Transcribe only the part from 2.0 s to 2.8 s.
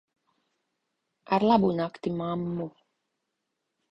mammu.